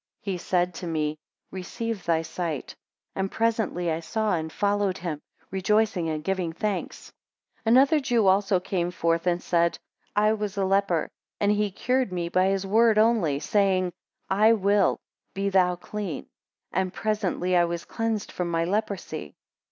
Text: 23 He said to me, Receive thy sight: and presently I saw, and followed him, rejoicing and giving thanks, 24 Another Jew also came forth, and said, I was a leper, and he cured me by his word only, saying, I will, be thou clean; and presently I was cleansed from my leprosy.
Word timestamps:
23 0.23 0.33
He 0.33 0.37
said 0.39 0.73
to 0.73 0.87
me, 0.87 1.19
Receive 1.51 2.05
thy 2.05 2.23
sight: 2.23 2.75
and 3.15 3.31
presently 3.31 3.91
I 3.91 3.99
saw, 3.99 4.33
and 4.33 4.51
followed 4.51 4.97
him, 4.97 5.21
rejoicing 5.51 6.09
and 6.09 6.23
giving 6.23 6.53
thanks, 6.53 7.13
24 7.65 7.69
Another 7.71 7.99
Jew 7.99 8.25
also 8.25 8.59
came 8.59 8.89
forth, 8.89 9.27
and 9.27 9.43
said, 9.43 9.77
I 10.15 10.33
was 10.33 10.57
a 10.57 10.65
leper, 10.65 11.07
and 11.39 11.51
he 11.51 11.69
cured 11.69 12.11
me 12.11 12.29
by 12.29 12.47
his 12.47 12.65
word 12.65 12.97
only, 12.97 13.39
saying, 13.41 13.93
I 14.27 14.53
will, 14.53 14.97
be 15.35 15.49
thou 15.49 15.75
clean; 15.75 16.25
and 16.71 16.91
presently 16.91 17.55
I 17.55 17.65
was 17.65 17.85
cleansed 17.85 18.31
from 18.31 18.49
my 18.49 18.65
leprosy. 18.65 19.35